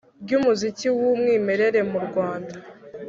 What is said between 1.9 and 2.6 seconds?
mu rwanda.